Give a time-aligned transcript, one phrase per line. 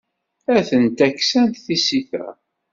[0.57, 2.25] Atent-a ksant tsita.